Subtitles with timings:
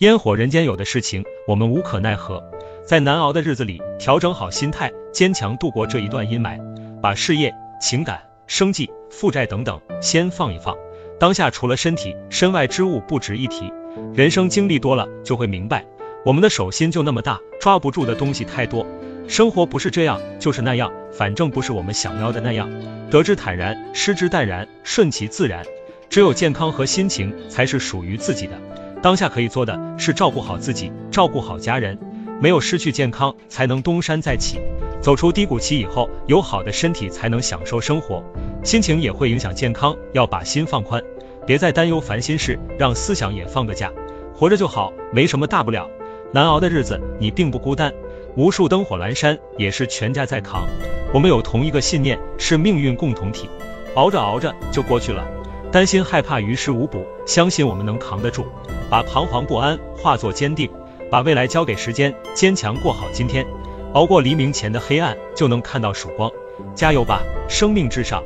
[0.00, 2.42] 烟火人间有的事情，我们无可奈何。
[2.86, 6.58] 在难熬的日子里，调整好心态，坚强度过这一段阴霾，
[7.02, 10.74] 把事业、情感、生计、负债等等先放一放。
[11.18, 13.70] 当下除了身体，身外之物不值一提。
[14.14, 15.84] 人生经历多了，就会明白，
[16.24, 18.86] 我们的手心就那么大，抓不住的东西太多。
[19.28, 22.70] 生活不是这样，就是那样，反正不是我们想要的那样。
[23.10, 25.62] 得之坦然，失之淡然，顺其自然。
[26.08, 28.54] 只有健康和心情才是属于自己的。
[29.02, 31.98] 当下可以做的是照顾好自己，照顾好家人。
[32.40, 34.58] 没有失去健康，才能东山再起。
[35.02, 38.22] 走出低谷期以后，有好的身体才能享受生活。
[38.62, 41.02] 心情也会影响健康，要把心放宽，
[41.46, 43.90] 别再担忧烦心事，让思想也放个假。
[44.34, 45.88] 活着就好，没什么大不了。
[46.32, 47.92] 难熬的日子，你并不孤单。
[48.36, 50.66] 无数灯火阑珊，也是全家在扛。
[51.12, 53.48] 我们有同一个信念，是命运共同体。
[53.96, 55.26] 熬着熬着就过去了。
[55.72, 58.44] 担心害怕于事无补，相信我们能扛得住。
[58.90, 60.68] 把彷徨不安化作坚定。
[61.10, 63.44] 把未来交给时间，坚强过好今天，
[63.94, 66.30] 熬过黎明前的黑暗，就能看到曙光。
[66.72, 68.22] 加油吧，生命至上。